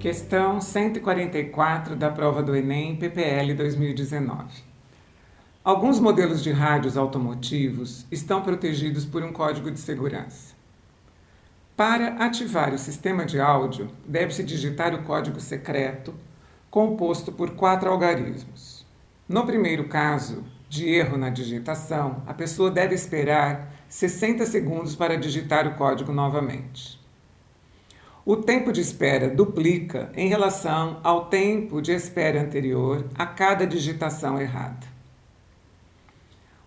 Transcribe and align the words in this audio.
Questão 0.00 0.62
144 0.62 1.94
da 1.94 2.10
prova 2.10 2.42
do 2.42 2.56
Enem 2.56 2.96
PPL 2.96 3.52
2019. 3.52 4.64
Alguns 5.62 6.00
modelos 6.00 6.42
de 6.42 6.50
rádios 6.50 6.96
automotivos 6.96 8.06
estão 8.10 8.40
protegidos 8.40 9.04
por 9.04 9.22
um 9.22 9.30
código 9.30 9.70
de 9.70 9.78
segurança. 9.78 10.54
Para 11.76 12.14
ativar 12.14 12.72
o 12.72 12.78
sistema 12.78 13.26
de 13.26 13.38
áudio, 13.38 13.90
deve-se 14.08 14.42
digitar 14.42 14.94
o 14.94 15.02
código 15.02 15.38
secreto, 15.38 16.14
composto 16.70 17.30
por 17.30 17.50
quatro 17.50 17.90
algarismos. 17.90 18.86
No 19.28 19.44
primeiro 19.44 19.86
caso, 19.86 20.42
de 20.66 20.88
erro 20.88 21.18
na 21.18 21.28
digitação, 21.28 22.22
a 22.26 22.32
pessoa 22.32 22.70
deve 22.70 22.94
esperar 22.94 23.70
60 23.86 24.46
segundos 24.46 24.96
para 24.96 25.18
digitar 25.18 25.68
o 25.68 25.74
código 25.74 26.10
novamente. 26.10 26.99
O 28.24 28.36
tempo 28.36 28.70
de 28.70 28.82
espera 28.82 29.30
duplica 29.30 30.12
em 30.14 30.28
relação 30.28 31.00
ao 31.02 31.26
tempo 31.26 31.80
de 31.80 31.92
espera 31.92 32.42
anterior 32.42 33.06
a 33.16 33.24
cada 33.24 33.66
digitação 33.66 34.38
errada. 34.38 34.86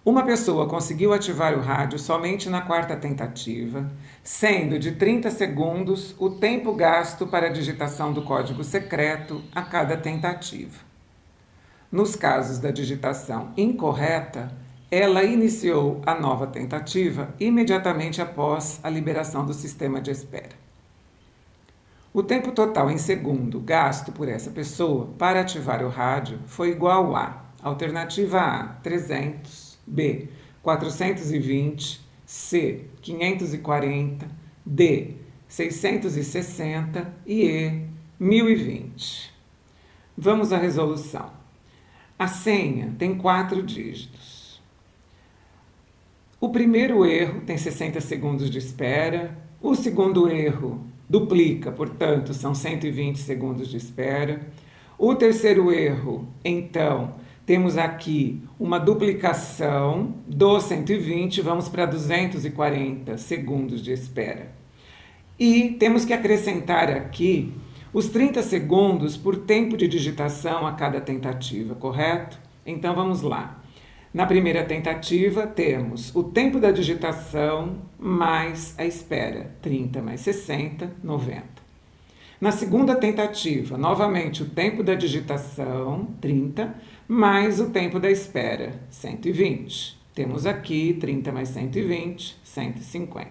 Uma 0.03 0.25
pessoa 0.25 0.67
conseguiu 0.67 1.13
ativar 1.13 1.53
o 1.53 1.61
rádio 1.61 1.99
somente 1.99 2.49
na 2.49 2.61
quarta 2.61 2.95
tentativa, 2.95 3.87
sendo 4.23 4.79
de 4.79 4.93
30 4.93 5.29
segundos 5.29 6.15
o 6.17 6.31
tempo 6.31 6.73
gasto 6.73 7.27
para 7.27 7.47
a 7.47 7.51
digitação 7.51 8.11
do 8.11 8.23
código 8.23 8.63
secreto 8.63 9.43
a 9.53 9.61
cada 9.61 9.95
tentativa. 9.95 10.81
Nos 11.91 12.15
casos 12.15 12.57
da 12.57 12.71
digitação 12.71 13.53
incorreta, 13.55 14.51
ela 14.89 15.23
iniciou 15.23 16.01
a 16.03 16.19
nova 16.19 16.47
tentativa 16.47 17.33
imediatamente 17.39 18.19
após 18.23 18.79
a 18.83 18.89
liberação 18.89 19.45
do 19.45 19.53
sistema 19.53 20.01
de 20.01 20.09
espera. 20.09 20.63
O 22.13 22.21
tempo 22.21 22.51
total 22.51 22.91
em 22.91 22.97
segundo 22.99 23.59
gasto 23.59 24.11
por 24.11 24.29
essa 24.29 24.51
pessoa 24.51 25.07
para 25.17 25.41
ativar 25.41 25.83
o 25.83 25.89
rádio 25.89 26.39
foi 26.45 26.69
igual 26.69 27.15
a 27.15 27.43
alternativa 27.59 28.39
A 28.39 28.67
300, 28.83 29.79
B 29.87 30.29
420, 30.61 31.99
C 32.23 32.85
540, 33.01 34.27
D 34.63 35.15
660 35.47 37.13
e 37.25 37.45
E 37.45 37.85
1020. 38.19 39.33
Vamos 40.15 40.53
à 40.53 40.57
resolução. 40.59 41.31
A 42.19 42.27
senha 42.27 42.93
tem 42.99 43.17
quatro 43.17 43.63
dígitos. 43.63 44.61
O 46.39 46.49
primeiro 46.49 47.07
erro 47.07 47.41
tem 47.41 47.57
60 47.57 47.99
segundos 48.01 48.51
de 48.51 48.59
espera, 48.59 49.35
o 49.59 49.73
segundo 49.73 50.29
erro 50.29 50.92
duplica, 51.13 51.71
portanto, 51.71 52.33
são 52.33 52.55
120 52.55 53.19
segundos 53.19 53.67
de 53.67 53.77
espera. 53.77 54.47
O 54.97 55.13
terceiro 55.13 55.71
erro, 55.71 56.27
então, 56.43 57.13
temos 57.45 57.77
aqui 57.77 58.41
uma 58.59 58.79
duplicação 58.79 60.15
do 60.27 60.59
120, 60.59 61.39
vamos 61.41 61.69
para 61.69 61.85
240 61.85 63.15
segundos 63.19 63.83
de 63.83 63.91
espera. 63.91 64.51
E 65.37 65.75
temos 65.77 66.03
que 66.03 66.13
acrescentar 66.13 66.89
aqui 66.89 67.53
os 67.93 68.09
30 68.09 68.41
segundos 68.41 69.15
por 69.15 69.37
tempo 69.37 69.77
de 69.77 69.87
digitação 69.87 70.65
a 70.65 70.71
cada 70.71 70.99
tentativa, 70.99 71.75
correto? 71.75 72.39
Então 72.65 72.95
vamos 72.95 73.21
lá. 73.21 73.62
Na 74.13 74.27
primeira 74.27 74.63
tentativa, 74.63 75.47
temos 75.47 76.15
o 76.15 76.21
tempo 76.23 76.59
da 76.59 76.69
digitação 76.69 77.77
mais 77.97 78.75
a 78.77 78.85
espera, 78.85 79.55
30 79.59 80.03
mais 80.03 80.21
60, 80.21 80.91
90. 81.03 81.43
Na 82.39 82.51
segunda 82.51 82.93
tentativa, 82.93 83.75
novamente 83.75 84.43
o 84.43 84.45
tempo 84.45 84.83
da 84.83 84.93
digitação, 84.93 86.09
30, 86.21 86.75
mais 87.07 87.59
o 87.59 87.71
tempo 87.71 87.99
da 87.99 88.11
espera, 88.11 88.79
120. 88.91 89.97
Temos 90.13 90.45
aqui 90.45 90.93
30 90.93 91.31
mais 91.31 91.49
120, 91.49 92.39
150. 92.43 93.29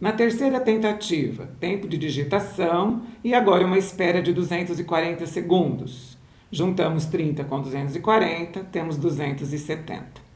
Na 0.00 0.12
terceira 0.12 0.58
tentativa, 0.58 1.50
tempo 1.60 1.86
de 1.86 1.98
digitação 1.98 3.02
e 3.22 3.34
agora 3.34 3.66
uma 3.66 3.76
espera 3.76 4.22
de 4.22 4.32
240 4.32 5.26
segundos. 5.26 6.18
Juntamos 6.52 7.04
30 7.06 7.44
com 7.44 7.60
240, 7.60 8.64
temos 8.64 8.96
270. 8.96 10.30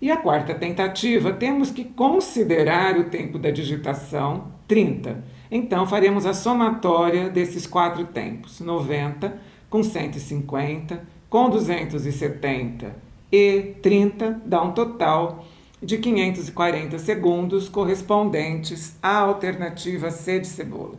E 0.00 0.10
a 0.10 0.16
quarta 0.16 0.54
tentativa, 0.54 1.32
temos 1.32 1.70
que 1.70 1.84
considerar 1.84 2.98
o 2.98 3.04
tempo 3.04 3.38
da 3.38 3.50
digitação, 3.50 4.48
30. 4.66 5.24
Então, 5.50 5.86
faremos 5.86 6.26
a 6.26 6.34
somatória 6.34 7.30
desses 7.30 7.66
quatro 7.66 8.04
tempos, 8.06 8.60
90 8.60 9.38
com 9.70 9.82
150, 9.82 11.02
com 11.30 11.48
270 11.48 12.94
e 13.30 13.74
30, 13.82 14.42
dá 14.44 14.62
um 14.62 14.72
total 14.72 15.44
de 15.82 15.98
540 15.98 16.98
segundos, 16.98 17.68
correspondentes 17.68 18.96
à 19.02 19.18
alternativa 19.18 20.10
C 20.10 20.38
de 20.38 20.46
cebola. 20.46 20.94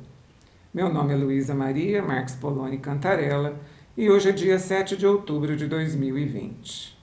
Meu 0.73 0.93
nome 0.93 1.13
é 1.13 1.15
Luísa 1.15 1.55
Maria 1.55 2.03
Marques 2.03 2.35
Poloni 2.35 2.77
Cantarella 2.77 3.59
e 3.97 4.09
hoje 4.09 4.29
é 4.29 4.31
dia 4.33 4.59
7 4.59 4.97
de 4.97 5.07
outubro 5.07 5.55
de 5.55 5.67
2020. 5.67 6.94